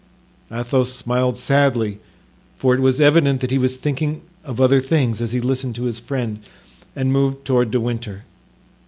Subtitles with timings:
[0.51, 1.99] Athos smiled sadly,
[2.57, 5.83] for it was evident that he was thinking of other things as he listened to
[5.83, 6.39] his friend
[6.95, 8.23] and moved toward De Winter.